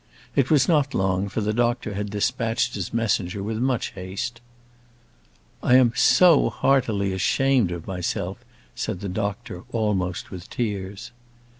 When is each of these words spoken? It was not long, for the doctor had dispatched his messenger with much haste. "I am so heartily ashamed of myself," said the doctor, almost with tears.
It 0.35 0.49
was 0.49 0.67
not 0.67 0.95
long, 0.95 1.29
for 1.29 1.41
the 1.41 1.53
doctor 1.53 1.93
had 1.93 2.09
dispatched 2.09 2.73
his 2.73 2.91
messenger 2.91 3.43
with 3.43 3.59
much 3.59 3.91
haste. 3.91 4.41
"I 5.61 5.75
am 5.75 5.93
so 5.95 6.49
heartily 6.49 7.13
ashamed 7.13 7.71
of 7.71 7.85
myself," 7.85 8.43
said 8.73 9.01
the 9.01 9.09
doctor, 9.09 9.61
almost 9.71 10.31
with 10.31 10.49
tears. 10.49 11.11